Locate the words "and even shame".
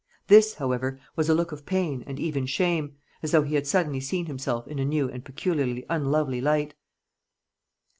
2.07-2.95